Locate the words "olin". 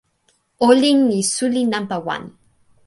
0.67-0.99